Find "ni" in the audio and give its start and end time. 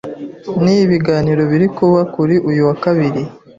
0.63-0.73